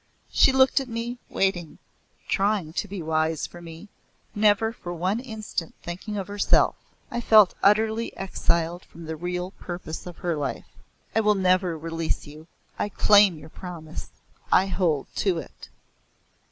[0.31, 1.77] She looked at me, waiting
[2.27, 3.87] trying to be wise for me,
[4.33, 6.73] never for one instant thinking of herself.
[7.11, 10.65] I felt utterly exiled from the real purpose of her life.
[11.15, 12.47] "I will never release you.
[12.79, 14.09] I claim your promise.
[14.51, 15.69] I hold to it."